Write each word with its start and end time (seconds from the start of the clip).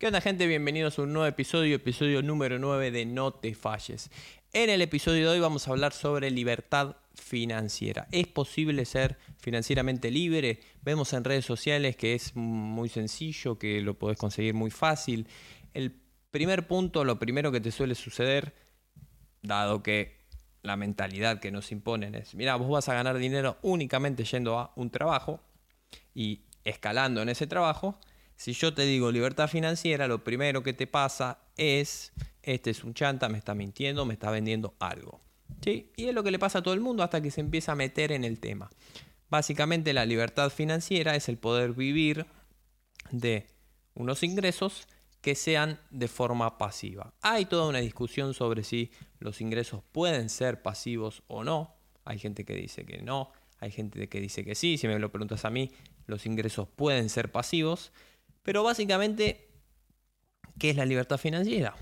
¿Qué 0.00 0.06
onda 0.06 0.22
gente? 0.22 0.46
Bienvenidos 0.46 0.98
a 0.98 1.02
un 1.02 1.12
nuevo 1.12 1.26
episodio, 1.26 1.76
episodio 1.76 2.22
número 2.22 2.58
9 2.58 2.90
de 2.90 3.04
No 3.04 3.34
te 3.34 3.54
falles. 3.54 4.10
En 4.54 4.70
el 4.70 4.80
episodio 4.80 5.24
de 5.24 5.34
hoy 5.34 5.40
vamos 5.40 5.68
a 5.68 5.72
hablar 5.72 5.92
sobre 5.92 6.30
libertad 6.30 6.96
financiera. 7.12 8.08
¿Es 8.10 8.26
posible 8.26 8.86
ser 8.86 9.18
financieramente 9.36 10.10
libre? 10.10 10.60
Vemos 10.80 11.12
en 11.12 11.22
redes 11.22 11.44
sociales 11.44 11.96
que 11.96 12.14
es 12.14 12.34
muy 12.34 12.88
sencillo, 12.88 13.58
que 13.58 13.82
lo 13.82 13.98
podés 13.98 14.16
conseguir 14.16 14.54
muy 14.54 14.70
fácil. 14.70 15.28
El 15.74 15.94
primer 16.30 16.66
punto, 16.66 17.04
lo 17.04 17.18
primero 17.18 17.52
que 17.52 17.60
te 17.60 17.70
suele 17.70 17.94
suceder, 17.94 18.54
dado 19.42 19.82
que 19.82 20.16
la 20.62 20.76
mentalidad 20.76 21.40
que 21.40 21.50
nos 21.50 21.72
imponen 21.72 22.14
es, 22.14 22.34
mira, 22.34 22.56
vos 22.56 22.70
vas 22.70 22.88
a 22.88 22.94
ganar 22.94 23.18
dinero 23.18 23.58
únicamente 23.60 24.24
yendo 24.24 24.58
a 24.58 24.72
un 24.76 24.88
trabajo 24.88 25.42
y 26.14 26.40
escalando 26.64 27.20
en 27.20 27.28
ese 27.28 27.46
trabajo, 27.46 28.00
si 28.40 28.54
yo 28.54 28.72
te 28.72 28.86
digo 28.86 29.12
libertad 29.12 29.48
financiera, 29.48 30.08
lo 30.08 30.24
primero 30.24 30.62
que 30.62 30.72
te 30.72 30.86
pasa 30.86 31.40
es, 31.58 32.14
este 32.42 32.70
es 32.70 32.84
un 32.84 32.94
chanta, 32.94 33.28
me 33.28 33.36
está 33.36 33.54
mintiendo, 33.54 34.06
me 34.06 34.14
está 34.14 34.30
vendiendo 34.30 34.72
algo. 34.78 35.20
¿Sí? 35.60 35.92
Y 35.94 36.06
es 36.06 36.14
lo 36.14 36.22
que 36.22 36.30
le 36.30 36.38
pasa 36.38 36.60
a 36.60 36.62
todo 36.62 36.72
el 36.72 36.80
mundo 36.80 37.02
hasta 37.02 37.20
que 37.20 37.30
se 37.30 37.42
empieza 37.42 37.72
a 37.72 37.74
meter 37.74 38.12
en 38.12 38.24
el 38.24 38.40
tema. 38.40 38.70
Básicamente 39.28 39.92
la 39.92 40.06
libertad 40.06 40.48
financiera 40.48 41.16
es 41.16 41.28
el 41.28 41.36
poder 41.36 41.74
vivir 41.74 42.24
de 43.10 43.46
unos 43.92 44.22
ingresos 44.22 44.88
que 45.20 45.34
sean 45.34 45.78
de 45.90 46.08
forma 46.08 46.56
pasiva. 46.56 47.12
Hay 47.20 47.44
toda 47.44 47.68
una 47.68 47.80
discusión 47.80 48.32
sobre 48.32 48.64
si 48.64 48.90
los 49.18 49.42
ingresos 49.42 49.82
pueden 49.92 50.30
ser 50.30 50.62
pasivos 50.62 51.24
o 51.26 51.44
no. 51.44 51.74
Hay 52.06 52.18
gente 52.18 52.46
que 52.46 52.54
dice 52.54 52.86
que 52.86 53.02
no, 53.02 53.32
hay 53.58 53.70
gente 53.70 54.08
que 54.08 54.18
dice 54.18 54.46
que 54.46 54.54
sí. 54.54 54.78
Si 54.78 54.88
me 54.88 54.98
lo 54.98 55.12
preguntas 55.12 55.44
a 55.44 55.50
mí, 55.50 55.72
los 56.06 56.24
ingresos 56.24 56.68
pueden 56.68 57.10
ser 57.10 57.30
pasivos. 57.30 57.92
Pero 58.42 58.62
básicamente, 58.62 59.48
¿qué 60.58 60.70
es 60.70 60.76
la 60.76 60.86
libertad 60.86 61.18
financiera? 61.18 61.74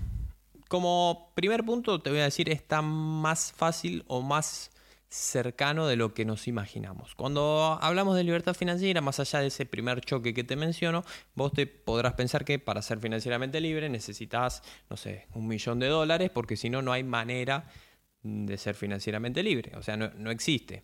Como 0.67 1.31
primer 1.35 1.63
punto 1.63 1.99
te 1.99 2.09
voy 2.09 2.19
a 2.19 2.25
decir, 2.25 2.49
está 2.49 2.81
más 2.81 3.51
fácil 3.53 4.03
o 4.07 4.21
más 4.21 4.71
cercano 5.09 5.87
de 5.87 5.95
lo 5.95 6.13
que 6.13 6.23
nos 6.23 6.47
imaginamos. 6.47 7.15
Cuando 7.15 7.79
hablamos 7.81 8.15
de 8.15 8.23
libertad 8.23 8.53
financiera, 8.53 9.01
más 9.01 9.19
allá 9.19 9.39
de 9.39 9.47
ese 9.47 9.65
primer 9.65 10.01
choque 10.01 10.35
que 10.35 10.43
te 10.43 10.55
menciono, 10.55 11.03
vos 11.33 11.51
te 11.51 11.65
podrás 11.65 12.13
pensar 12.13 12.45
que 12.45 12.59
para 12.59 12.83
ser 12.83 12.99
financieramente 12.99 13.59
libre 13.59 13.89
necesitas, 13.89 14.61
no 14.89 14.97
sé, 14.97 15.27
un 15.33 15.47
millón 15.47 15.79
de 15.79 15.87
dólares, 15.87 16.29
porque 16.29 16.55
si 16.55 16.69
no, 16.69 16.83
no 16.83 16.93
hay 16.93 17.03
manera 17.03 17.67
de 18.21 18.57
ser 18.57 18.75
financieramente 18.75 19.41
libre. 19.41 19.71
O 19.77 19.81
sea, 19.81 19.97
no, 19.97 20.11
no 20.15 20.29
existe. 20.29 20.83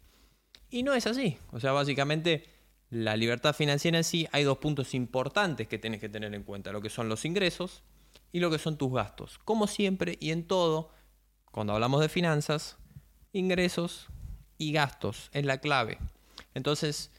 Y 0.71 0.81
no 0.81 0.95
es 0.95 1.05
así. 1.05 1.37
O 1.51 1.59
sea, 1.59 1.71
básicamente 1.71 2.54
la 2.95 3.17
libertad 3.17 3.53
financiera 3.53 3.97
en 3.97 4.05
sí, 4.05 4.25
hay 4.31 4.45
dos 4.45 4.59
puntos 4.59 4.93
importantes 4.93 5.67
que 5.67 5.77
tienes 5.77 5.99
que 5.99 6.07
tener 6.07 6.33
en 6.33 6.43
cuenta, 6.43 6.71
lo 6.71 6.79
que 6.79 6.89
son 6.89 7.09
los 7.09 7.25
ingresos 7.25 7.83
y 8.31 8.39
lo 8.39 8.49
que 8.49 8.57
son 8.57 8.77
tus 8.77 8.93
gastos. 8.93 9.37
Como 9.43 9.67
siempre 9.67 10.17
y 10.21 10.31
en 10.31 10.47
todo, 10.47 10.91
cuando 11.51 11.73
hablamos 11.73 11.99
de 11.99 12.07
finanzas, 12.07 12.77
ingresos 13.33 14.07
y 14.57 14.71
gastos 14.71 15.29
es 15.33 15.43
la 15.43 15.57
clave. 15.57 15.97
Entonces, 16.53 17.11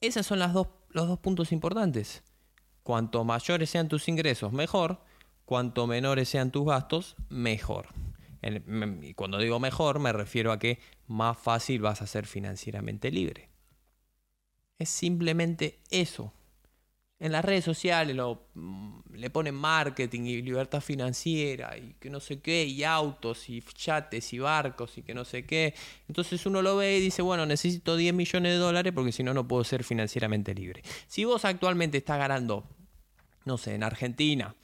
esos 0.00 0.24
son 0.24 0.38
las 0.38 0.52
dos, 0.52 0.68
los 0.90 1.08
dos 1.08 1.18
puntos 1.18 1.50
importantes. 1.50 2.22
Cuanto 2.84 3.24
mayores 3.24 3.70
sean 3.70 3.88
tus 3.88 4.06
ingresos, 4.06 4.52
mejor. 4.52 5.00
Cuanto 5.44 5.88
menores 5.88 6.28
sean 6.28 6.52
tus 6.52 6.64
gastos, 6.64 7.16
mejor. 7.28 7.88
Y 9.02 9.14
cuando 9.14 9.38
digo 9.38 9.58
mejor, 9.58 9.98
me 9.98 10.12
refiero 10.12 10.52
a 10.52 10.60
que 10.60 10.78
más 11.08 11.36
fácil 11.36 11.80
vas 11.80 12.02
a 12.02 12.06
ser 12.06 12.24
financieramente 12.24 13.10
libre. 13.10 13.48
Es 14.78 14.88
simplemente 14.88 15.78
eso. 15.90 16.32
En 17.20 17.32
las 17.32 17.44
redes 17.44 17.64
sociales 17.64 18.14
lo, 18.14 18.46
mm, 18.54 19.00
le 19.14 19.30
ponen 19.30 19.54
marketing 19.54 20.22
y 20.22 20.40
libertad 20.40 20.80
financiera 20.80 21.76
y 21.76 21.94
que 21.98 22.10
no 22.10 22.20
sé 22.20 22.40
qué, 22.40 22.64
y 22.64 22.84
autos 22.84 23.48
y 23.48 23.60
chates 23.60 24.32
y 24.32 24.38
barcos 24.38 24.96
y 24.98 25.02
que 25.02 25.14
no 25.14 25.24
sé 25.24 25.44
qué. 25.44 25.74
Entonces 26.06 26.46
uno 26.46 26.62
lo 26.62 26.76
ve 26.76 26.98
y 26.98 27.00
dice, 27.00 27.22
bueno, 27.22 27.44
necesito 27.44 27.96
10 27.96 28.14
millones 28.14 28.52
de 28.52 28.58
dólares 28.58 28.92
porque 28.94 29.10
si 29.10 29.24
no, 29.24 29.34
no 29.34 29.48
puedo 29.48 29.64
ser 29.64 29.82
financieramente 29.82 30.54
libre. 30.54 30.82
Si 31.08 31.24
vos 31.24 31.44
actualmente 31.44 31.98
estás 31.98 32.18
ganando, 32.18 32.64
no 33.44 33.58
sé, 33.58 33.74
en 33.74 33.82
Argentina, 33.82 34.54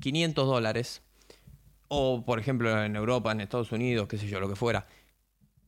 500 0.00 0.46
dólares, 0.46 1.02
o 1.88 2.24
por 2.24 2.38
ejemplo 2.38 2.84
en 2.84 2.96
Europa, 2.96 3.32
en 3.32 3.42
Estados 3.42 3.72
Unidos, 3.72 4.08
qué 4.08 4.16
sé 4.16 4.28
yo, 4.28 4.40
lo 4.40 4.48
que 4.48 4.56
fuera, 4.56 4.86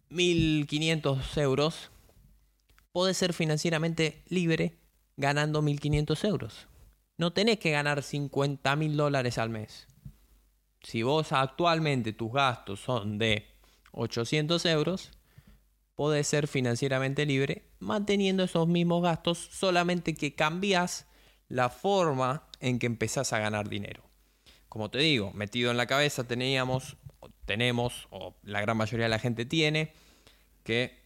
1500 0.08 1.36
euros, 1.36 1.90
podés 2.92 3.16
ser 3.16 3.32
financieramente 3.32 4.22
libre 4.28 4.78
ganando 5.16 5.62
1.500 5.62 6.28
euros. 6.28 6.68
No 7.16 7.32
tenés 7.32 7.58
que 7.58 7.70
ganar 7.70 8.02
50 8.02 8.76
mil 8.76 8.96
dólares 8.96 9.38
al 9.38 9.50
mes. 9.50 9.86
Si 10.82 11.02
vos 11.02 11.32
actualmente 11.32 12.12
tus 12.12 12.32
gastos 12.32 12.80
son 12.80 13.18
de 13.18 13.46
800 13.92 14.64
euros, 14.66 15.10
podés 15.94 16.26
ser 16.26 16.48
financieramente 16.48 17.26
libre 17.26 17.70
manteniendo 17.78 18.44
esos 18.44 18.66
mismos 18.66 19.02
gastos, 19.02 19.38
solamente 19.52 20.14
que 20.14 20.34
cambias 20.34 21.06
la 21.48 21.68
forma 21.68 22.48
en 22.60 22.78
que 22.78 22.86
empezás 22.86 23.32
a 23.32 23.38
ganar 23.38 23.68
dinero. 23.68 24.02
Como 24.68 24.90
te 24.90 24.98
digo, 24.98 25.32
metido 25.32 25.70
en 25.70 25.76
la 25.76 25.86
cabeza 25.86 26.24
teníamos, 26.24 26.96
tenemos, 27.44 28.06
o 28.10 28.36
la 28.42 28.60
gran 28.60 28.76
mayoría 28.76 29.06
de 29.06 29.10
la 29.10 29.18
gente 29.18 29.44
tiene, 29.44 29.92
que 30.62 30.99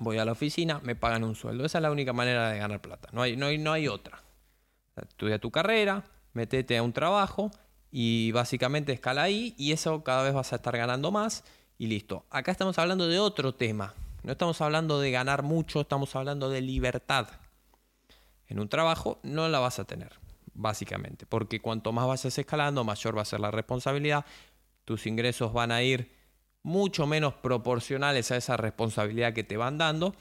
voy 0.00 0.18
a 0.18 0.24
la 0.24 0.32
oficina, 0.32 0.80
me 0.82 0.94
pagan 0.94 1.24
un 1.24 1.34
sueldo. 1.34 1.64
Esa 1.64 1.78
es 1.78 1.82
la 1.82 1.90
única 1.90 2.12
manera 2.12 2.50
de 2.50 2.58
ganar 2.58 2.80
plata. 2.80 3.08
No 3.12 3.22
hay, 3.22 3.36
no 3.36 3.46
hay, 3.46 3.58
no 3.58 3.72
hay 3.72 3.88
otra. 3.88 4.22
Estudia 4.96 5.38
tu 5.38 5.50
carrera, 5.50 6.04
metete 6.32 6.76
a 6.76 6.82
un 6.82 6.92
trabajo 6.92 7.50
y 7.90 8.32
básicamente 8.32 8.92
escala 8.92 9.22
ahí 9.22 9.54
y 9.56 9.72
eso 9.72 10.02
cada 10.02 10.22
vez 10.22 10.34
vas 10.34 10.52
a 10.52 10.56
estar 10.56 10.76
ganando 10.76 11.10
más 11.10 11.44
y 11.78 11.86
listo. 11.86 12.26
Acá 12.30 12.50
estamos 12.50 12.78
hablando 12.78 13.06
de 13.06 13.18
otro 13.18 13.54
tema. 13.54 13.94
No 14.22 14.32
estamos 14.32 14.60
hablando 14.60 15.00
de 15.00 15.10
ganar 15.10 15.42
mucho, 15.42 15.82
estamos 15.82 16.14
hablando 16.16 16.50
de 16.50 16.60
libertad. 16.60 17.28
En 18.46 18.58
un 18.58 18.68
trabajo 18.68 19.20
no 19.22 19.48
la 19.48 19.60
vas 19.60 19.78
a 19.78 19.84
tener, 19.84 20.18
básicamente, 20.54 21.26
porque 21.26 21.60
cuanto 21.60 21.92
más 21.92 22.06
vayas 22.06 22.36
escalando, 22.36 22.82
mayor 22.82 23.16
va 23.16 23.22
a 23.22 23.26
ser 23.26 23.40
la 23.40 23.50
responsabilidad, 23.50 24.24
tus 24.84 25.06
ingresos 25.06 25.52
van 25.52 25.70
a 25.70 25.82
ir 25.82 26.17
mucho 26.62 27.06
menos 27.06 27.34
proporcionales 27.34 28.30
a 28.30 28.36
esa 28.36 28.56
responsabilidad 28.56 29.32
que 29.32 29.44
te 29.44 29.56
van 29.56 29.78
dando 29.78 30.14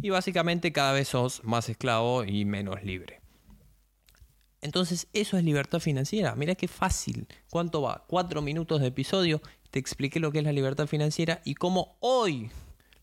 y 0.00 0.10
básicamente 0.10 0.72
cada 0.72 0.92
vez 0.92 1.08
sos 1.08 1.44
más 1.44 1.68
esclavo 1.68 2.24
y 2.24 2.44
menos 2.44 2.82
libre. 2.82 3.20
Entonces 4.60 5.08
eso 5.12 5.36
es 5.36 5.44
libertad 5.44 5.80
financiera. 5.80 6.34
Mira 6.34 6.54
qué 6.54 6.68
fácil. 6.68 7.26
¿Cuánto 7.50 7.82
va? 7.82 8.04
Cuatro 8.06 8.42
minutos 8.42 8.80
de 8.80 8.88
episodio. 8.88 9.40
Te 9.70 9.78
expliqué 9.78 10.20
lo 10.20 10.32
que 10.32 10.38
es 10.38 10.44
la 10.44 10.52
libertad 10.52 10.86
financiera 10.86 11.40
y 11.44 11.54
cómo 11.54 11.96
hoy 12.00 12.50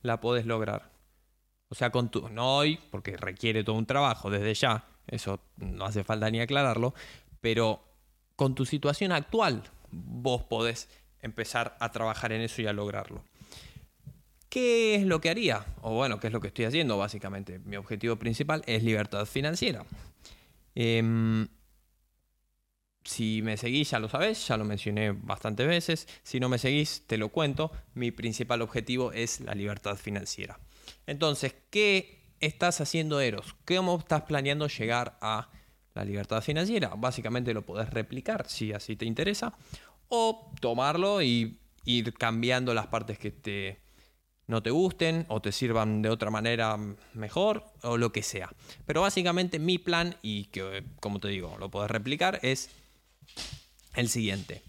la 0.02 0.20
podés 0.20 0.46
lograr. 0.46 0.92
O 1.70 1.76
sea, 1.76 1.92
con 1.92 2.10
tu, 2.10 2.30
no 2.30 2.58
hoy, 2.58 2.80
porque 2.92 3.18
requiere 3.18 3.64
todo 3.64 3.76
un 3.76 3.86
trabajo 3.86 4.30
desde 4.30 4.54
ya. 4.54 4.86
Eso 5.08 5.40
no 5.58 5.86
hace 5.86 6.04
falta 6.04 6.30
ni 6.30 6.40
aclararlo. 6.40 6.94
Pero 7.42 7.84
con 8.36 8.56
tu 8.56 8.66
situación 8.66 9.12
actual, 9.12 9.64
vos 9.92 10.44
podés 10.44 10.90
empezar 11.26 11.76
a 11.80 11.92
trabajar 11.92 12.32
en 12.32 12.42
eso 12.42 12.62
y 12.62 12.68
a 12.68 12.74
lograrlo. 12.74 13.24
¿Qué 14.48 14.96
es 14.96 15.04
lo 15.04 15.20
que 15.20 15.30
haría? 15.30 15.66
O 15.82 15.94
bueno, 15.96 16.20
¿qué 16.20 16.28
es 16.28 16.34
lo 16.34 16.40
que 16.40 16.48
estoy 16.48 16.66
haciendo 16.66 16.98
básicamente? 16.98 17.60
Mi 17.60 17.76
objetivo 17.76 18.16
principal 18.16 18.64
es 18.68 18.84
libertad 18.84 19.26
financiera. 19.26 19.86
Em, 20.76 21.48
si 23.04 23.42
me 23.42 23.58
seguís 23.58 23.92
ya 23.92 24.00
lo 24.00 24.08
sabés, 24.08 24.48
ya 24.48 24.56
lo 24.56 24.64
mencioné 24.64 25.12
bastantes 25.12 25.68
veces. 25.68 26.08
Si 26.24 26.40
no 26.40 26.48
me 26.48 26.58
seguís, 26.58 27.04
te 27.06 27.18
lo 27.18 27.30
cuento. 27.30 27.72
Mi 27.96 28.12
principal 28.12 28.62
objetivo 28.62 29.12
es 29.12 29.42
la 29.42 29.54
libertad 29.56 29.98
financiera. 29.98 30.60
Entonces, 31.06 31.56
¿qué 31.70 32.20
estás 32.40 32.80
haciendo 32.82 33.20
Eros? 33.20 33.56
¿Cómo 33.66 33.98
estás 34.00 34.22
planeando 34.22 34.68
llegar 34.68 35.18
a 35.22 35.50
la 35.96 36.06
libertad 36.06 36.42
financiera? 36.42 36.94
Básicamente 36.96 37.54
lo 37.54 37.64
podés 37.64 37.90
replicar 37.90 38.48
si 38.48 38.74
así 38.74 38.96
te 38.96 39.06
interesa 39.06 39.56
o 40.10 40.52
tomarlo 40.60 41.22
y 41.22 41.60
ir 41.86 42.14
cambiando 42.14 42.74
las 42.74 42.88
partes 42.88 43.20
que 43.20 43.32
te, 43.32 43.82
no 44.48 44.62
te 44.62 44.72
gusten 44.72 45.26
o 45.30 45.42
te 45.42 45.52
sirvan 45.52 46.02
de 46.02 46.10
otra 46.10 46.30
manera 46.30 46.78
mejor 47.14 47.66
o 47.82 47.98
lo 47.98 48.12
que 48.12 48.24
sea. 48.24 48.50
Pero 48.86 49.02
básicamente 49.02 49.60
mi 49.60 49.78
plan, 49.78 50.16
y 50.22 50.46
que 50.46 50.84
como 51.00 51.20
te 51.20 51.30
digo, 51.30 51.56
lo 51.60 51.70
puedes 51.70 51.90
replicar, 51.90 52.40
es 52.42 52.70
el 53.96 54.10
siguiente. 54.10 54.62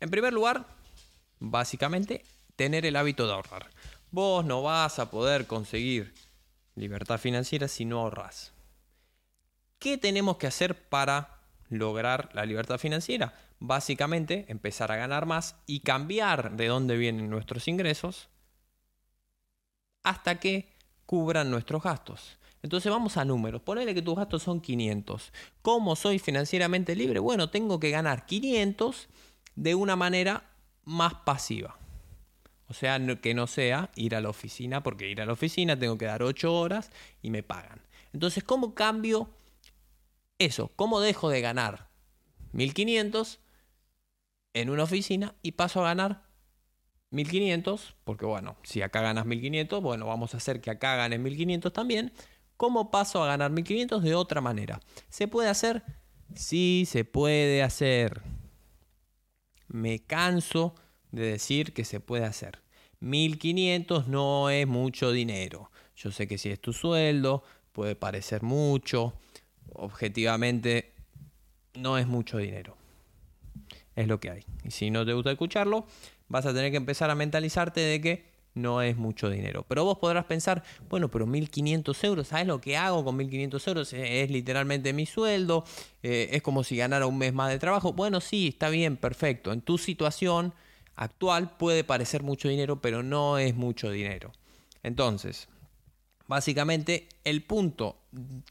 En 0.00 0.10
primer 0.10 0.32
lugar, 0.32 0.66
básicamente, 1.38 2.24
tener 2.56 2.86
el 2.86 2.96
hábito 2.96 3.26
de 3.26 3.32
ahorrar. 3.32 3.70
Vos 4.10 4.44
no 4.44 4.62
vas 4.62 4.98
a 4.98 5.10
poder 5.10 5.46
conseguir 5.46 6.14
libertad 6.74 7.18
financiera 7.18 7.68
si 7.68 7.84
no 7.84 8.00
ahorras. 8.00 8.52
¿Qué 9.78 9.98
tenemos 9.98 10.38
que 10.38 10.46
hacer 10.46 10.74
para 10.88 11.40
lograr 11.68 12.30
la 12.32 12.44
libertad 12.44 12.78
financiera? 12.78 13.32
Básicamente, 13.60 14.46
empezar 14.48 14.92
a 14.92 14.96
ganar 14.96 15.26
más 15.26 15.56
y 15.66 15.80
cambiar 15.80 16.56
de 16.56 16.68
dónde 16.68 16.96
vienen 16.96 17.28
nuestros 17.28 17.66
ingresos 17.66 18.28
hasta 20.02 20.38
que 20.38 20.72
cubran 21.06 21.50
nuestros 21.50 21.82
gastos. 21.82 22.38
Entonces 22.62 22.90
vamos 22.90 23.16
a 23.16 23.24
números. 23.24 23.62
Ponele 23.62 23.94
que 23.94 24.02
tus 24.02 24.16
gastos 24.16 24.42
son 24.42 24.60
500. 24.60 25.32
¿Cómo 25.62 25.96
soy 25.96 26.18
financieramente 26.18 26.96
libre? 26.96 27.18
Bueno, 27.18 27.50
tengo 27.50 27.78
que 27.80 27.90
ganar 27.90 28.26
500 28.26 29.08
de 29.54 29.74
una 29.74 29.96
manera 29.96 30.44
más 30.84 31.14
pasiva. 31.14 31.78
O 32.68 32.74
sea, 32.74 33.00
que 33.20 33.34
no 33.34 33.46
sea 33.46 33.90
ir 33.94 34.14
a 34.14 34.20
la 34.20 34.28
oficina, 34.28 34.82
porque 34.82 35.08
ir 35.08 35.20
a 35.20 35.26
la 35.26 35.32
oficina 35.32 35.78
tengo 35.78 35.96
que 35.96 36.04
dar 36.04 36.22
8 36.22 36.52
horas 36.52 36.90
y 37.22 37.30
me 37.30 37.42
pagan. 37.42 37.80
Entonces, 38.12 38.44
¿cómo 38.44 38.74
cambio 38.74 39.30
eso? 40.38 40.70
¿Cómo 40.76 41.00
dejo 41.00 41.30
de 41.30 41.40
ganar 41.40 41.88
1500 42.52 43.40
en 44.60 44.70
una 44.70 44.84
oficina 44.84 45.34
y 45.42 45.52
paso 45.52 45.80
a 45.80 45.84
ganar 45.84 46.22
1500? 47.10 47.96
Porque 48.04 48.26
bueno, 48.26 48.56
si 48.62 48.82
acá 48.82 49.00
ganas 49.00 49.26
1500, 49.26 49.82
bueno, 49.82 50.06
vamos 50.06 50.34
a 50.34 50.38
hacer 50.38 50.60
que 50.60 50.70
acá 50.70 50.96
ganes 50.96 51.20
1500 51.20 51.72
también. 51.72 52.12
¿Cómo 52.56 52.90
paso 52.90 53.22
a 53.22 53.26
ganar 53.26 53.50
1500 53.52 54.02
de 54.02 54.14
otra 54.14 54.40
manera? 54.40 54.80
¿Se 55.08 55.28
puede 55.28 55.48
hacer? 55.48 55.84
Sí, 56.34 56.84
se 56.86 57.04
puede 57.04 57.62
hacer. 57.62 58.22
Me 59.68 60.00
canso 60.00 60.74
de 61.12 61.32
decir 61.32 61.72
que 61.72 61.84
se 61.84 62.00
puede 62.00 62.24
hacer. 62.24 62.60
1500 63.00 64.08
no 64.08 64.50
es 64.50 64.66
mucho 64.66 65.12
dinero. 65.12 65.70
Yo 65.94 66.10
sé 66.10 66.26
que 66.26 66.38
si 66.38 66.50
es 66.50 66.60
tu 66.60 66.72
sueldo, 66.72 67.44
puede 67.72 67.94
parecer 67.94 68.42
mucho. 68.42 69.14
Objetivamente, 69.74 70.94
no 71.74 71.98
es 71.98 72.06
mucho 72.06 72.38
dinero. 72.38 72.77
Es 73.98 74.06
lo 74.06 74.20
que 74.20 74.30
hay. 74.30 74.44
Y 74.62 74.70
si 74.70 74.92
no 74.92 75.04
te 75.04 75.12
gusta 75.12 75.32
escucharlo, 75.32 75.84
vas 76.28 76.46
a 76.46 76.54
tener 76.54 76.70
que 76.70 76.76
empezar 76.76 77.10
a 77.10 77.16
mentalizarte 77.16 77.80
de 77.80 78.00
que 78.00 78.24
no 78.54 78.80
es 78.80 78.96
mucho 78.96 79.28
dinero. 79.28 79.64
Pero 79.66 79.84
vos 79.84 79.98
podrás 79.98 80.24
pensar, 80.24 80.62
bueno, 80.88 81.10
pero 81.10 81.26
1.500 81.26 82.04
euros, 82.04 82.28
¿sabes 82.28 82.46
lo 82.46 82.60
que 82.60 82.76
hago 82.76 83.04
con 83.04 83.18
1.500 83.18 83.66
euros? 83.66 83.92
Es 83.92 84.30
literalmente 84.30 84.92
mi 84.92 85.04
sueldo, 85.04 85.64
eh, 86.04 86.28
es 86.30 86.42
como 86.42 86.62
si 86.62 86.76
ganara 86.76 87.06
un 87.06 87.18
mes 87.18 87.34
más 87.34 87.50
de 87.50 87.58
trabajo. 87.58 87.92
Bueno, 87.92 88.20
sí, 88.20 88.46
está 88.46 88.68
bien, 88.68 88.96
perfecto. 88.96 89.50
En 89.50 89.62
tu 89.62 89.78
situación 89.78 90.54
actual 90.94 91.56
puede 91.56 91.82
parecer 91.82 92.22
mucho 92.22 92.48
dinero, 92.48 92.80
pero 92.80 93.02
no 93.02 93.36
es 93.38 93.56
mucho 93.56 93.90
dinero. 93.90 94.30
Entonces, 94.84 95.48
básicamente 96.28 97.08
el 97.24 97.42
punto 97.42 97.96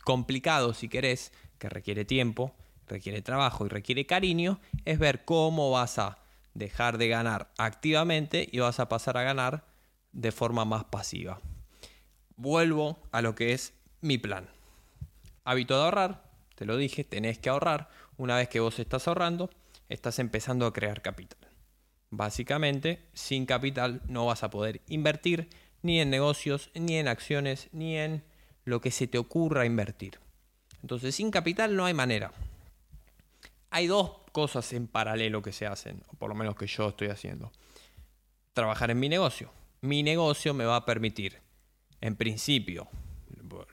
complicado, 0.03 0.73
si 0.73 0.89
querés, 0.89 1.31
que 1.57 1.69
requiere 1.69 2.03
tiempo, 2.03 2.53
requiere 2.87 3.21
trabajo 3.21 3.65
y 3.65 3.69
requiere 3.69 4.05
cariño, 4.05 4.59
es 4.85 4.99
ver 4.99 5.25
cómo 5.25 5.71
vas 5.71 5.99
a 5.99 6.19
dejar 6.53 6.97
de 6.97 7.07
ganar 7.07 7.51
activamente 7.57 8.47
y 8.51 8.59
vas 8.59 8.79
a 8.79 8.89
pasar 8.89 9.17
a 9.17 9.23
ganar 9.23 9.65
de 10.11 10.31
forma 10.31 10.65
más 10.65 10.85
pasiva. 10.85 11.39
Vuelvo 12.35 12.99
a 13.11 13.21
lo 13.21 13.35
que 13.35 13.53
es 13.53 13.73
mi 14.01 14.17
plan. 14.17 14.47
Hábito 15.43 15.77
de 15.77 15.83
ahorrar, 15.83 16.23
te 16.55 16.65
lo 16.65 16.77
dije, 16.77 17.03
tenés 17.03 17.39
que 17.39 17.49
ahorrar. 17.49 17.89
Una 18.17 18.35
vez 18.35 18.49
que 18.49 18.59
vos 18.59 18.79
estás 18.79 19.07
ahorrando, 19.07 19.49
estás 19.89 20.19
empezando 20.19 20.65
a 20.65 20.73
crear 20.73 21.01
capital. 21.01 21.39
Básicamente, 22.09 23.05
sin 23.13 23.45
capital 23.45 24.01
no 24.07 24.25
vas 24.25 24.43
a 24.43 24.49
poder 24.49 24.81
invertir 24.87 25.49
ni 25.81 25.99
en 25.99 26.09
negocios, 26.09 26.71
ni 26.73 26.97
en 26.97 27.07
acciones, 27.07 27.69
ni 27.71 27.97
en 27.97 28.23
lo 28.65 28.81
que 28.81 28.91
se 28.91 29.07
te 29.07 29.17
ocurra 29.17 29.65
invertir. 29.65 30.19
Entonces, 30.81 31.15
sin 31.15 31.31
capital 31.31 31.75
no 31.75 31.85
hay 31.85 31.93
manera. 31.93 32.31
Hay 33.69 33.87
dos 33.87 34.11
cosas 34.31 34.71
en 34.73 34.87
paralelo 34.87 35.41
que 35.41 35.51
se 35.51 35.65
hacen, 35.65 36.03
o 36.07 36.13
por 36.15 36.29
lo 36.29 36.35
menos 36.35 36.55
que 36.55 36.67
yo 36.67 36.89
estoy 36.89 37.09
haciendo. 37.09 37.51
Trabajar 38.53 38.91
en 38.91 38.99
mi 38.99 39.09
negocio. 39.09 39.51
Mi 39.81 40.03
negocio 40.03 40.53
me 40.53 40.65
va 40.65 40.77
a 40.77 40.85
permitir, 40.85 41.39
en 42.01 42.15
principio, 42.15 42.87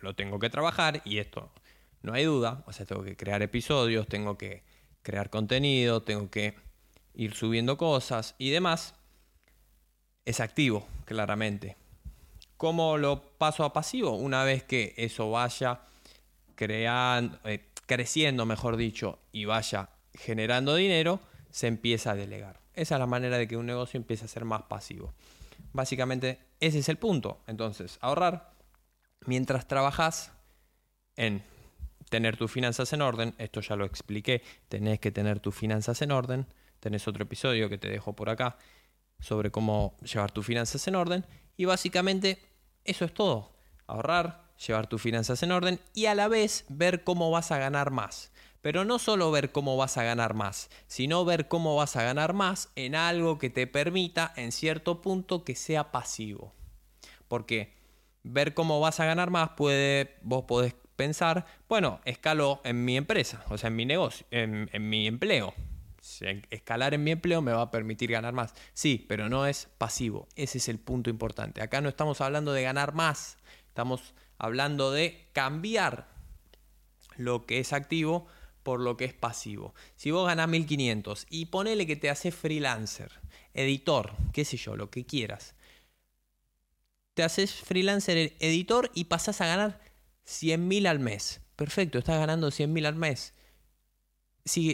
lo 0.00 0.14
tengo 0.14 0.38
que 0.38 0.50
trabajar 0.50 1.02
y 1.04 1.18
esto 1.18 1.50
no 2.04 2.12
hay 2.12 2.24
duda, 2.24 2.62
o 2.66 2.72
sea, 2.72 2.84
tengo 2.84 3.02
que 3.02 3.16
crear 3.16 3.40
episodios, 3.40 4.06
tengo 4.06 4.36
que 4.36 4.62
crear 5.02 5.30
contenido, 5.30 6.02
tengo 6.02 6.30
que 6.30 6.54
ir 7.14 7.34
subiendo 7.34 7.78
cosas 7.78 8.34
y 8.36 8.50
demás, 8.50 8.94
es 10.26 10.40
activo, 10.40 10.86
claramente. 11.06 11.76
¿Cómo 12.58 12.98
lo 12.98 13.22
paso 13.38 13.64
a 13.64 13.72
pasivo? 13.72 14.16
Una 14.16 14.44
vez 14.44 14.62
que 14.64 14.94
eso 14.98 15.30
vaya 15.30 15.80
creando, 16.54 17.38
eh, 17.44 17.64
creciendo, 17.86 18.46
mejor 18.46 18.76
dicho, 18.76 19.18
y 19.32 19.44
vaya 19.44 19.90
generando 20.14 20.74
dinero, 20.74 21.20
se 21.50 21.66
empieza 21.66 22.12
a 22.12 22.14
delegar. 22.14 22.60
Esa 22.74 22.96
es 22.96 22.98
la 22.98 23.06
manera 23.06 23.38
de 23.38 23.46
que 23.46 23.56
un 23.56 23.66
negocio 23.66 23.98
empiece 23.98 24.24
a 24.24 24.28
ser 24.28 24.44
más 24.44 24.62
pasivo. 24.62 25.14
Básicamente 25.72 26.38
ese 26.60 26.80
es 26.80 26.88
el 26.88 26.96
punto. 26.96 27.40
Entonces, 27.46 27.98
ahorrar 28.00 28.52
mientras 29.26 29.68
trabajas 29.68 30.32
en 31.16 31.42
tener 32.10 32.36
tus 32.36 32.50
finanzas 32.50 32.92
en 32.92 33.02
orden. 33.02 33.34
Esto 33.38 33.60
ya 33.60 33.76
lo 33.76 33.84
expliqué. 33.84 34.42
Tenés 34.68 35.00
que 35.00 35.10
tener 35.10 35.40
tus 35.40 35.54
finanzas 35.54 36.02
en 36.02 36.12
orden 36.12 36.46
tenés 36.84 37.08
otro 37.08 37.22
episodio 37.22 37.70
que 37.70 37.78
te 37.78 37.88
dejo 37.88 38.12
por 38.12 38.28
acá 38.28 38.58
sobre 39.18 39.50
cómo 39.50 39.96
llevar 40.02 40.30
tus 40.32 40.44
finanzas 40.44 40.86
en 40.86 40.96
orden. 40.96 41.24
Y 41.56 41.64
básicamente 41.64 42.38
eso 42.84 43.06
es 43.06 43.14
todo. 43.14 43.56
Ahorrar, 43.86 44.43
llevar 44.66 44.86
tus 44.86 45.02
finanzas 45.02 45.42
en 45.42 45.52
orden 45.52 45.80
y 45.94 46.06
a 46.06 46.14
la 46.14 46.28
vez 46.28 46.64
ver 46.68 47.04
cómo 47.04 47.30
vas 47.30 47.50
a 47.50 47.58
ganar 47.58 47.90
más. 47.90 48.32
Pero 48.60 48.84
no 48.84 48.98
solo 48.98 49.30
ver 49.30 49.52
cómo 49.52 49.76
vas 49.76 49.98
a 49.98 50.04
ganar 50.04 50.32
más, 50.34 50.70
sino 50.86 51.24
ver 51.24 51.48
cómo 51.48 51.76
vas 51.76 51.96
a 51.96 52.02
ganar 52.02 52.32
más 52.32 52.70
en 52.76 52.94
algo 52.94 53.38
que 53.38 53.50
te 53.50 53.66
permita 53.66 54.32
en 54.36 54.52
cierto 54.52 55.02
punto 55.02 55.44
que 55.44 55.54
sea 55.54 55.92
pasivo. 55.92 56.54
Porque 57.28 57.74
ver 58.22 58.54
cómo 58.54 58.80
vas 58.80 59.00
a 59.00 59.04
ganar 59.04 59.30
más 59.30 59.50
puede, 59.50 60.16
vos 60.22 60.44
podés 60.44 60.74
pensar, 60.96 61.44
bueno, 61.68 62.00
escalo 62.04 62.60
en 62.64 62.84
mi 62.84 62.96
empresa, 62.96 63.44
o 63.50 63.58
sea, 63.58 63.68
en 63.68 63.76
mi 63.76 63.84
negocio, 63.84 64.26
en, 64.30 64.70
en 64.72 64.88
mi 64.88 65.06
empleo 65.06 65.52
escalar 66.50 66.94
en 66.94 67.02
mi 67.02 67.12
empleo 67.12 67.40
me 67.40 67.52
va 67.52 67.62
a 67.62 67.70
permitir 67.70 68.10
ganar 68.10 68.32
más. 68.32 68.54
Sí, 68.72 69.04
pero 69.08 69.28
no 69.28 69.46
es 69.46 69.68
pasivo. 69.78 70.28
Ese 70.36 70.58
es 70.58 70.68
el 70.68 70.78
punto 70.78 71.10
importante. 71.10 71.62
Acá 71.62 71.80
no 71.80 71.88
estamos 71.88 72.20
hablando 72.20 72.52
de 72.52 72.62
ganar 72.62 72.94
más, 72.94 73.38
estamos 73.68 74.14
hablando 74.44 74.90
de 74.90 75.28
cambiar 75.32 76.08
lo 77.16 77.46
que 77.46 77.60
es 77.60 77.72
activo 77.72 78.26
por 78.62 78.80
lo 78.80 78.96
que 78.96 79.04
es 79.04 79.12
pasivo. 79.12 79.74
Si 79.96 80.10
vos 80.10 80.26
ganás 80.26 80.48
1500 80.48 81.26
y 81.30 81.46
ponele 81.46 81.86
que 81.86 81.96
te 81.96 82.10
haces 82.10 82.34
freelancer, 82.34 83.12
editor, 83.52 84.12
qué 84.32 84.44
sé 84.44 84.56
yo, 84.56 84.76
lo 84.76 84.90
que 84.90 85.04
quieras. 85.04 85.54
Te 87.14 87.22
haces 87.22 87.52
freelancer 87.52 88.34
editor 88.40 88.90
y 88.94 89.04
pasás 89.04 89.40
a 89.40 89.46
ganar 89.46 89.80
100.000 90.26 90.88
al 90.88 90.98
mes. 90.98 91.40
Perfecto, 91.56 91.98
estás 91.98 92.18
ganando 92.18 92.48
100.000 92.48 92.86
al 92.86 92.96
mes 92.96 93.34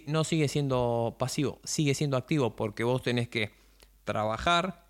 no 0.06 0.24
sigue 0.24 0.48
siendo 0.48 1.16
pasivo, 1.18 1.60
sigue 1.64 1.94
siendo 1.94 2.16
activo 2.16 2.56
porque 2.56 2.84
vos 2.84 3.02
tenés 3.02 3.28
que 3.28 3.52
trabajar, 4.04 4.89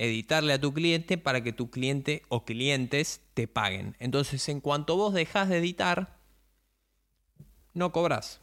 editarle 0.00 0.54
a 0.54 0.60
tu 0.60 0.72
cliente 0.72 1.18
para 1.18 1.42
que 1.42 1.52
tu 1.52 1.70
cliente 1.70 2.22
o 2.28 2.46
clientes 2.46 3.20
te 3.34 3.46
paguen. 3.46 3.96
Entonces, 3.98 4.48
en 4.48 4.60
cuanto 4.60 4.96
vos 4.96 5.12
dejas 5.12 5.50
de 5.50 5.58
editar, 5.58 6.16
no 7.74 7.92
cobras. 7.92 8.40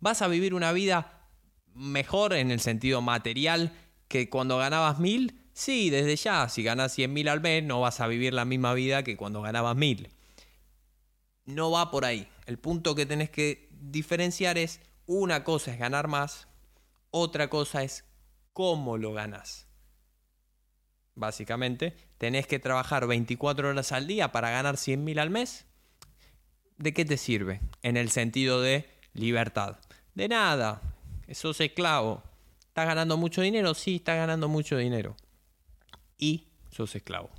Vas 0.00 0.22
a 0.22 0.28
vivir 0.28 0.54
una 0.54 0.72
vida 0.72 1.28
mejor 1.72 2.32
en 2.32 2.50
el 2.50 2.58
sentido 2.58 3.00
material 3.00 3.72
que 4.08 4.28
cuando 4.28 4.58
ganabas 4.58 4.98
mil. 4.98 5.40
Sí, 5.52 5.88
desde 5.88 6.16
ya, 6.16 6.48
si 6.48 6.64
ganas 6.64 6.92
100 6.94 7.12
mil 7.12 7.28
al 7.28 7.40
mes, 7.40 7.62
no 7.62 7.80
vas 7.80 8.00
a 8.00 8.08
vivir 8.08 8.34
la 8.34 8.44
misma 8.44 8.74
vida 8.74 9.04
que 9.04 9.16
cuando 9.16 9.42
ganabas 9.42 9.76
mil. 9.76 10.10
No 11.44 11.70
va 11.70 11.92
por 11.92 12.04
ahí. 12.04 12.28
El 12.46 12.58
punto 12.58 12.96
que 12.96 13.06
tenés 13.06 13.30
que 13.30 13.68
diferenciar 13.70 14.58
es 14.58 14.80
una 15.06 15.44
cosa 15.44 15.72
es 15.72 15.78
ganar 15.78 16.08
más, 16.08 16.48
otra 17.12 17.48
cosa 17.48 17.84
es 17.84 18.04
cómo 18.52 18.98
lo 18.98 19.12
ganas. 19.12 19.65
Básicamente, 21.16 21.96
tenés 22.18 22.46
que 22.46 22.58
trabajar 22.58 23.06
24 23.06 23.70
horas 23.70 23.90
al 23.92 24.06
día 24.06 24.32
para 24.32 24.50
ganar 24.50 24.76
100 24.76 25.02
mil 25.02 25.18
al 25.18 25.30
mes. 25.30 25.64
¿De 26.76 26.92
qué 26.92 27.06
te 27.06 27.16
sirve? 27.16 27.62
En 27.82 27.96
el 27.96 28.10
sentido 28.10 28.60
de 28.60 28.86
libertad. 29.14 29.78
De 30.14 30.28
nada. 30.28 30.82
Sos 31.32 31.60
esclavo. 31.62 32.22
¿Estás 32.68 32.86
ganando 32.86 33.16
mucho 33.16 33.40
dinero? 33.40 33.72
Sí, 33.72 33.96
estás 33.96 34.18
ganando 34.18 34.46
mucho 34.48 34.76
dinero. 34.76 35.16
Y 36.18 36.48
sos 36.70 36.94
esclavo. 36.94 37.30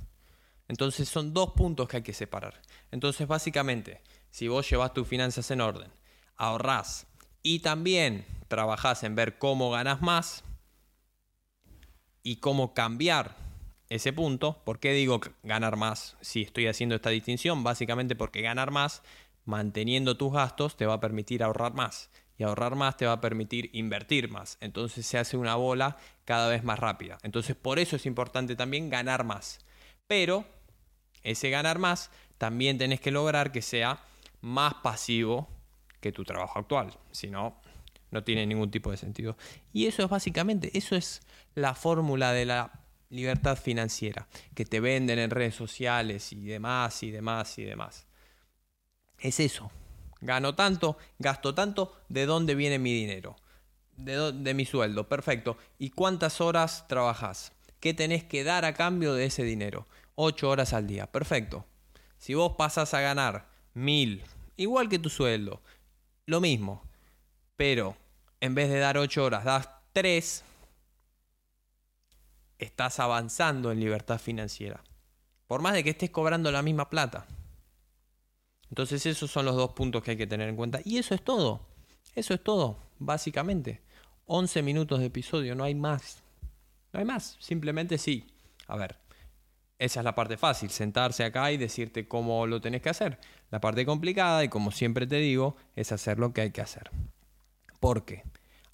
Entonces 0.66 1.08
son 1.08 1.32
dos 1.32 1.52
puntos 1.52 1.88
que 1.88 1.98
hay 1.98 2.02
que 2.02 2.12
separar. 2.12 2.60
Entonces 2.90 3.28
básicamente, 3.28 4.02
si 4.30 4.48
vos 4.48 4.68
llevas 4.68 4.92
tus 4.92 5.06
finanzas 5.06 5.48
en 5.52 5.60
orden, 5.60 5.90
ahorrás 6.36 7.06
y 7.44 7.60
también 7.60 8.26
trabajás 8.48 9.04
en 9.04 9.14
ver 9.14 9.38
cómo 9.38 9.70
ganas 9.70 10.02
más 10.02 10.42
y 12.24 12.36
cómo 12.36 12.74
cambiar 12.74 13.47
ese 13.88 14.12
punto. 14.12 14.62
¿Por 14.64 14.78
qué 14.78 14.92
digo 14.92 15.20
ganar 15.42 15.76
más 15.76 16.16
si 16.20 16.42
estoy 16.42 16.66
haciendo 16.66 16.94
esta 16.94 17.10
distinción? 17.10 17.64
Básicamente 17.64 18.16
porque 18.16 18.42
ganar 18.42 18.70
más, 18.70 19.02
manteniendo 19.44 20.16
tus 20.16 20.32
gastos, 20.32 20.76
te 20.76 20.86
va 20.86 20.94
a 20.94 21.00
permitir 21.00 21.42
ahorrar 21.42 21.74
más. 21.74 22.10
Y 22.36 22.44
ahorrar 22.44 22.76
más 22.76 22.96
te 22.96 23.06
va 23.06 23.12
a 23.12 23.20
permitir 23.20 23.70
invertir 23.72 24.30
más. 24.30 24.58
Entonces 24.60 25.04
se 25.04 25.18
hace 25.18 25.36
una 25.36 25.56
bola 25.56 25.96
cada 26.24 26.48
vez 26.48 26.62
más 26.62 26.78
rápida. 26.78 27.18
Entonces 27.22 27.56
por 27.56 27.78
eso 27.78 27.96
es 27.96 28.06
importante 28.06 28.54
también 28.54 28.90
ganar 28.90 29.24
más. 29.24 29.58
Pero 30.06 30.44
ese 31.22 31.50
ganar 31.50 31.78
más 31.78 32.10
también 32.38 32.78
tenés 32.78 33.00
que 33.00 33.10
lograr 33.10 33.50
que 33.50 33.62
sea 33.62 34.00
más 34.40 34.74
pasivo 34.74 35.48
que 36.00 36.12
tu 36.12 36.24
trabajo 36.24 36.60
actual. 36.60 36.96
Si 37.10 37.28
no, 37.28 37.60
no 38.12 38.22
tiene 38.22 38.46
ningún 38.46 38.70
tipo 38.70 38.90
de 38.90 38.96
sentido. 38.96 39.36
Y 39.72 39.86
eso 39.86 40.04
es 40.04 40.08
básicamente, 40.08 40.76
eso 40.78 40.94
es 40.94 41.22
la 41.54 41.74
fórmula 41.74 42.32
de 42.32 42.44
la 42.46 42.70
libertad 43.10 43.56
financiera, 43.56 44.28
que 44.54 44.64
te 44.64 44.80
venden 44.80 45.18
en 45.18 45.30
redes 45.30 45.54
sociales 45.54 46.32
y 46.32 46.44
demás 46.44 47.02
y 47.02 47.10
demás 47.10 47.58
y 47.58 47.64
demás. 47.64 48.06
Es 49.20 49.40
eso. 49.40 49.70
Gano 50.20 50.54
tanto, 50.54 50.98
gasto 51.18 51.54
tanto, 51.54 51.96
¿de 52.08 52.26
dónde 52.26 52.54
viene 52.54 52.78
mi 52.78 52.92
dinero? 52.92 53.36
De, 53.96 54.54
mi 54.54 54.64
sueldo, 54.64 55.08
perfecto. 55.08 55.56
¿Y 55.78 55.90
cuántas 55.90 56.40
horas 56.40 56.86
trabajas? 56.88 57.52
¿Qué 57.80 57.94
tenés 57.94 58.24
que 58.24 58.44
dar 58.44 58.64
a 58.64 58.74
cambio 58.74 59.14
de 59.14 59.26
ese 59.26 59.44
dinero? 59.44 59.86
Ocho 60.14 60.50
horas 60.50 60.72
al 60.72 60.86
día, 60.86 61.10
perfecto. 61.10 61.66
Si 62.16 62.34
vos 62.34 62.54
pasás 62.56 62.94
a 62.94 63.00
ganar 63.00 63.48
mil, 63.74 64.24
igual 64.56 64.88
que 64.88 64.98
tu 64.98 65.08
sueldo, 65.08 65.62
lo 66.26 66.40
mismo, 66.40 66.82
pero 67.56 67.96
en 68.40 68.54
vez 68.54 68.68
de 68.70 68.78
dar 68.78 68.98
ocho 68.98 69.24
horas, 69.24 69.44
das 69.44 69.68
tres, 69.92 70.44
estás 72.58 73.00
avanzando 73.00 73.72
en 73.72 73.80
libertad 73.80 74.18
financiera. 74.18 74.82
Por 75.46 75.62
más 75.62 75.74
de 75.74 75.84
que 75.84 75.90
estés 75.90 76.10
cobrando 76.10 76.52
la 76.52 76.62
misma 76.62 76.90
plata. 76.90 77.26
Entonces 78.68 79.06
esos 79.06 79.30
son 79.30 79.46
los 79.46 79.56
dos 79.56 79.72
puntos 79.72 80.02
que 80.02 80.12
hay 80.12 80.16
que 80.16 80.26
tener 80.26 80.48
en 80.48 80.56
cuenta. 80.56 80.80
Y 80.84 80.98
eso 80.98 81.14
es 81.14 81.22
todo. 81.22 81.66
Eso 82.14 82.34
es 82.34 82.42
todo, 82.42 82.78
básicamente. 82.98 83.82
11 84.26 84.62
minutos 84.62 85.00
de 85.00 85.06
episodio, 85.06 85.54
no 85.54 85.64
hay 85.64 85.74
más. 85.74 86.22
No 86.92 87.00
hay 87.00 87.06
más. 87.06 87.36
Simplemente 87.40 87.96
sí. 87.96 88.34
A 88.66 88.76
ver, 88.76 88.98
esa 89.78 90.00
es 90.00 90.04
la 90.04 90.14
parte 90.14 90.36
fácil, 90.36 90.70
sentarse 90.70 91.24
acá 91.24 91.52
y 91.52 91.56
decirte 91.56 92.08
cómo 92.08 92.46
lo 92.46 92.60
tenés 92.60 92.82
que 92.82 92.90
hacer. 92.90 93.18
La 93.50 93.60
parte 93.60 93.86
complicada, 93.86 94.44
y 94.44 94.48
como 94.48 94.70
siempre 94.72 95.06
te 95.06 95.16
digo, 95.16 95.56
es 95.76 95.92
hacer 95.92 96.18
lo 96.18 96.32
que 96.32 96.42
hay 96.42 96.50
que 96.50 96.60
hacer. 96.60 96.90
¿Por 97.80 98.04
qué? 98.04 98.24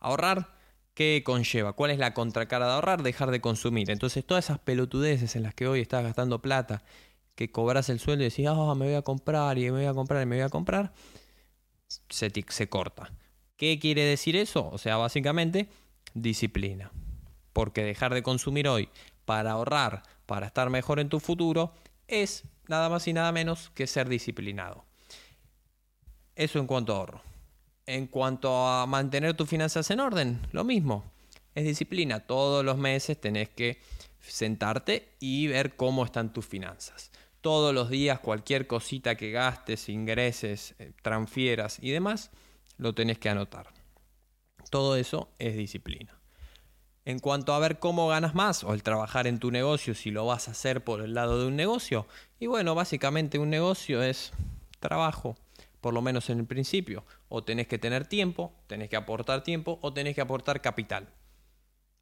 Ahorrar 0.00 0.56
¿Qué 0.94 1.22
conlleva? 1.24 1.72
¿Cuál 1.72 1.90
es 1.90 1.98
la 1.98 2.14
contracara 2.14 2.66
de 2.66 2.72
ahorrar? 2.72 3.02
Dejar 3.02 3.32
de 3.32 3.40
consumir. 3.40 3.90
Entonces, 3.90 4.24
todas 4.24 4.44
esas 4.44 4.60
pelotudeces 4.60 5.34
en 5.34 5.42
las 5.42 5.54
que 5.54 5.66
hoy 5.66 5.80
estás 5.80 6.04
gastando 6.04 6.40
plata, 6.40 6.82
que 7.34 7.50
cobras 7.50 7.88
el 7.88 7.98
sueldo 7.98 8.22
y 8.22 8.28
decís, 8.28 8.46
ah, 8.46 8.74
me 8.76 8.86
voy 8.86 8.94
a 8.94 9.02
comprar 9.02 9.58
y 9.58 9.64
me 9.64 9.70
voy 9.70 9.86
a 9.86 9.94
comprar 9.94 10.22
y 10.22 10.26
me 10.26 10.36
voy 10.36 10.44
a 10.44 10.48
comprar, 10.48 10.92
se, 12.08 12.30
se 12.48 12.68
corta. 12.68 13.12
¿Qué 13.56 13.78
quiere 13.80 14.02
decir 14.02 14.36
eso? 14.36 14.68
O 14.70 14.78
sea, 14.78 14.96
básicamente, 14.96 15.68
disciplina. 16.14 16.92
Porque 17.52 17.82
dejar 17.82 18.14
de 18.14 18.22
consumir 18.22 18.68
hoy 18.68 18.88
para 19.24 19.52
ahorrar, 19.52 20.02
para 20.26 20.46
estar 20.46 20.70
mejor 20.70 21.00
en 21.00 21.08
tu 21.08 21.18
futuro, 21.18 21.72
es 22.06 22.44
nada 22.68 22.88
más 22.88 23.06
y 23.08 23.12
nada 23.12 23.32
menos 23.32 23.70
que 23.70 23.88
ser 23.88 24.08
disciplinado. 24.08 24.84
Eso 26.36 26.60
en 26.60 26.66
cuanto 26.66 26.94
a 26.94 26.98
ahorro. 26.98 27.33
En 27.86 28.06
cuanto 28.06 28.66
a 28.66 28.86
mantener 28.86 29.34
tus 29.34 29.48
finanzas 29.48 29.90
en 29.90 30.00
orden, 30.00 30.40
lo 30.52 30.64
mismo. 30.64 31.04
Es 31.54 31.64
disciplina. 31.64 32.20
Todos 32.20 32.64
los 32.64 32.78
meses 32.78 33.20
tenés 33.20 33.50
que 33.50 33.78
sentarte 34.20 35.08
y 35.20 35.46
ver 35.48 35.76
cómo 35.76 36.04
están 36.04 36.32
tus 36.32 36.46
finanzas. 36.46 37.10
Todos 37.40 37.74
los 37.74 37.90
días 37.90 38.20
cualquier 38.20 38.66
cosita 38.66 39.16
que 39.16 39.30
gastes, 39.30 39.90
ingreses, 39.90 40.74
eh, 40.78 40.92
transfieras 41.02 41.78
y 41.80 41.90
demás, 41.90 42.30
lo 42.78 42.94
tenés 42.94 43.18
que 43.18 43.28
anotar. 43.28 43.68
Todo 44.70 44.96
eso 44.96 45.28
es 45.38 45.56
disciplina. 45.56 46.18
En 47.04 47.18
cuanto 47.18 47.52
a 47.52 47.58
ver 47.58 47.78
cómo 47.78 48.08
ganas 48.08 48.34
más 48.34 48.64
o 48.64 48.72
el 48.72 48.82
trabajar 48.82 49.26
en 49.26 49.38
tu 49.38 49.50
negocio, 49.50 49.94
si 49.94 50.10
lo 50.10 50.24
vas 50.24 50.48
a 50.48 50.52
hacer 50.52 50.82
por 50.82 51.02
el 51.02 51.12
lado 51.12 51.38
de 51.38 51.46
un 51.46 51.54
negocio, 51.54 52.06
y 52.40 52.46
bueno, 52.46 52.74
básicamente 52.74 53.38
un 53.38 53.50
negocio 53.50 54.02
es 54.02 54.32
trabajo, 54.80 55.36
por 55.84 55.92
lo 55.92 56.00
menos 56.00 56.30
en 56.30 56.38
el 56.38 56.46
principio. 56.46 57.04
O 57.28 57.44
tenés 57.44 57.66
que 57.66 57.76
tener 57.76 58.06
tiempo, 58.06 58.54
tenés 58.66 58.88
que 58.88 58.96
aportar 58.96 59.42
tiempo 59.42 59.78
o 59.82 59.92
tenés 59.92 60.14
que 60.14 60.22
aportar 60.22 60.62
capital. 60.62 61.12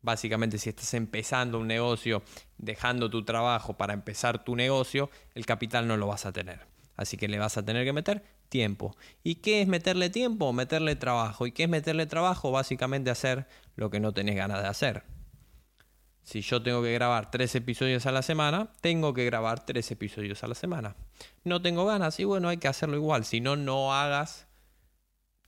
Básicamente 0.02 0.56
si 0.56 0.68
estás 0.68 0.94
empezando 0.94 1.58
un 1.58 1.66
negocio, 1.66 2.22
dejando 2.58 3.10
tu 3.10 3.24
trabajo 3.24 3.76
para 3.76 3.92
empezar 3.92 4.44
tu 4.44 4.54
negocio, 4.54 5.10
el 5.34 5.46
capital 5.46 5.88
no 5.88 5.96
lo 5.96 6.06
vas 6.06 6.26
a 6.26 6.32
tener. 6.32 6.60
Así 6.94 7.16
que 7.16 7.26
le 7.26 7.40
vas 7.40 7.56
a 7.56 7.64
tener 7.64 7.84
que 7.84 7.92
meter 7.92 8.22
tiempo. 8.48 8.96
¿Y 9.24 9.36
qué 9.42 9.62
es 9.62 9.66
meterle 9.66 10.10
tiempo? 10.10 10.52
Meterle 10.52 10.94
trabajo. 10.94 11.48
¿Y 11.48 11.50
qué 11.50 11.64
es 11.64 11.68
meterle 11.68 12.06
trabajo? 12.06 12.52
Básicamente 12.52 13.10
hacer 13.10 13.48
lo 13.74 13.90
que 13.90 13.98
no 13.98 14.12
tenés 14.12 14.36
ganas 14.36 14.62
de 14.62 14.68
hacer. 14.68 15.02
Si 16.22 16.40
yo 16.42 16.62
tengo 16.62 16.84
que 16.84 16.92
grabar 16.92 17.32
tres 17.32 17.52
episodios 17.56 18.06
a 18.06 18.12
la 18.12 18.22
semana, 18.22 18.70
tengo 18.80 19.12
que 19.12 19.24
grabar 19.24 19.66
tres 19.66 19.90
episodios 19.90 20.44
a 20.44 20.46
la 20.46 20.54
semana. 20.54 20.94
No 21.44 21.62
tengo 21.62 21.84
ganas 21.84 22.18
y 22.20 22.24
bueno, 22.24 22.48
hay 22.48 22.58
que 22.58 22.68
hacerlo 22.68 22.96
igual. 22.96 23.24
Si 23.24 23.40
no, 23.40 23.56
no 23.56 23.94
hagas 23.94 24.46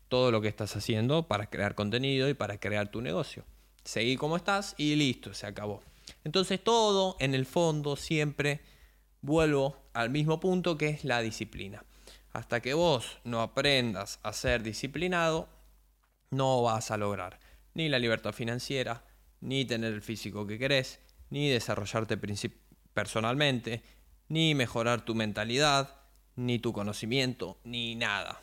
todo 0.09 0.31
lo 0.31 0.41
que 0.41 0.49
estás 0.49 0.77
haciendo 0.77 1.29
para 1.29 1.49
crear 1.51 1.75
contenido 1.75 2.29
y 2.29 2.35
para 2.35 2.59
crear 2.59 2.89
tu 2.89 3.01
negocio. 3.01 3.45
Seguí 3.85 4.17
como 4.17 4.37
estás 4.37 4.75
y 4.79 4.95
listo, 4.97 5.35
se 5.35 5.47
acabó. 5.47 5.83
Entonces 6.25 6.63
todo 6.63 7.17
en 7.21 7.35
el 7.35 7.47
fondo 7.47 7.97
siempre 7.97 8.61
vuelvo 9.21 9.77
al 9.93 10.11
mismo 10.11 10.41
punto 10.41 10.77
que 10.77 10.89
es 10.89 11.05
la 11.05 11.21
disciplina. 11.21 11.85
Hasta 12.33 12.61
que 12.61 12.75
vos 12.75 13.19
no 13.25 13.43
aprendas 13.43 14.19
a 14.23 14.33
ser 14.33 14.63
disciplinado, 14.63 15.49
no 16.31 16.63
vas 16.63 16.91
a 16.91 16.97
lograr 16.97 17.39
ni 17.75 17.89
la 17.89 17.99
libertad 17.99 18.33
financiera, 18.33 19.05
ni 19.41 19.65
tener 19.65 19.93
el 19.93 20.03
físico 20.03 20.47
que 20.47 20.59
querés, 20.59 21.01
ni 21.31 21.51
desarrollarte 21.51 22.17
personalmente, 22.93 23.83
ni 24.29 24.55
mejorar 24.55 25.05
tu 25.05 25.15
mentalidad, 25.15 25.97
ni 26.37 26.59
tu 26.59 26.73
conocimiento, 26.73 27.59
ni 27.65 27.95
nada. 27.95 28.41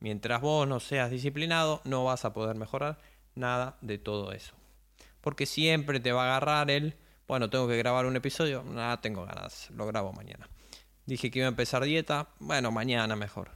Mientras 0.00 0.40
vos 0.40 0.66
no 0.66 0.80
seas 0.80 1.10
disciplinado, 1.10 1.82
no 1.84 2.04
vas 2.04 2.24
a 2.24 2.32
poder 2.32 2.56
mejorar 2.56 2.98
nada 3.34 3.76
de 3.80 3.98
todo 3.98 4.32
eso. 4.32 4.54
Porque 5.20 5.46
siempre 5.46 6.00
te 6.00 6.12
va 6.12 6.24
a 6.24 6.36
agarrar 6.36 6.70
el, 6.70 6.96
bueno, 7.28 7.50
tengo 7.50 7.68
que 7.68 7.76
grabar 7.76 8.06
un 8.06 8.16
episodio, 8.16 8.62
nada, 8.64 9.00
tengo 9.00 9.26
ganas, 9.26 9.70
lo 9.70 9.86
grabo 9.86 10.12
mañana. 10.12 10.48
Dije 11.06 11.30
que 11.30 11.40
iba 11.40 11.46
a 11.46 11.50
empezar 11.50 11.84
dieta, 11.84 12.28
bueno, 12.38 12.70
mañana 12.70 13.16
mejor. 13.16 13.50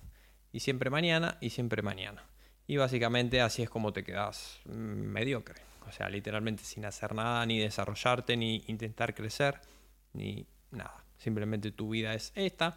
Y 0.52 0.61
siempre 0.61 0.90
mañana 0.90 1.38
y 1.40 1.50
siempre 1.50 1.83
mañana. 1.83 2.25
Y 2.66 2.76
básicamente 2.76 3.40
así 3.40 3.62
es 3.62 3.71
como 3.71 3.92
te 3.92 4.04
quedas 4.04 4.61
mm, 4.66 4.71
mediocre. 4.73 5.62
O 5.87 5.92
sea, 5.92 6.09
literalmente 6.09 6.64
sin 6.64 6.85
hacer 6.85 7.14
nada, 7.14 7.44
ni 7.47 7.59
desarrollarte, 7.59 8.37
ni 8.37 8.64
intentar 8.66 9.14
crecer, 9.14 9.61
ni 10.12 10.47
nada. 10.71 11.03
Simplemente 11.24 11.72
tu 11.72 11.88
vida 11.88 12.12
es 12.12 12.32
esta, 12.34 12.76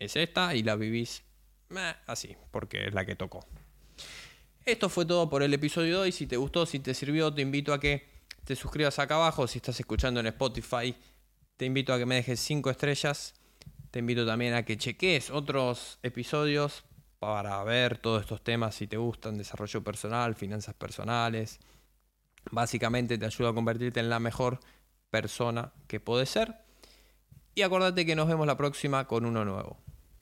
es 0.00 0.16
esta 0.16 0.52
y 0.56 0.64
la 0.64 0.74
vivís 0.74 1.22
así, 2.08 2.36
porque 2.50 2.88
es 2.88 2.92
la 2.92 3.06
que 3.06 3.14
tocó. 3.14 3.46
Esto 4.64 4.88
fue 4.88 5.06
todo 5.06 5.30
por 5.30 5.44
el 5.44 5.54
episodio 5.54 5.98
de 5.98 6.02
hoy. 6.02 6.12
Si 6.12 6.26
te 6.26 6.36
gustó, 6.36 6.66
si 6.66 6.80
te 6.80 6.92
sirvió, 6.92 7.32
te 7.32 7.40
invito 7.40 7.72
a 7.72 7.78
que 7.78 8.08
te 8.44 8.56
suscribas 8.56 8.98
acá 8.98 9.14
abajo. 9.14 9.46
Si 9.46 9.58
estás 9.58 9.78
escuchando 9.78 10.18
en 10.18 10.26
Spotify, 10.26 10.92
te 11.56 11.66
invito 11.66 11.94
a 11.94 11.98
que 11.98 12.06
me 12.06 12.16
dejes 12.16 12.40
5 12.40 12.68
estrellas. 12.68 13.34
Te 13.92 14.00
invito 14.00 14.26
también 14.26 14.54
a 14.54 14.64
que 14.64 14.76
cheques 14.76 15.30
otros 15.30 16.00
episodios 16.02 16.82
para 17.20 17.62
ver 17.62 17.98
todos 17.98 18.22
estos 18.22 18.42
temas 18.42 18.74
si 18.74 18.88
te 18.88 18.96
gustan, 18.96 19.38
desarrollo 19.38 19.84
personal, 19.84 20.34
finanzas 20.34 20.74
personales, 20.74 21.60
Básicamente 22.50 23.18
te 23.18 23.24
ayuda 23.24 23.50
a 23.50 23.54
convertirte 23.54 24.00
en 24.00 24.10
la 24.10 24.18
mejor 24.18 24.58
persona 25.10 25.72
que 25.86 26.00
puedes 26.00 26.28
ser. 26.28 26.61
Y 27.54 27.62
acuérdate 27.62 28.06
que 28.06 28.16
nos 28.16 28.28
vemos 28.28 28.46
la 28.46 28.56
próxima 28.56 29.06
con 29.06 29.26
uno 29.26 29.44
nuevo. 29.44 29.81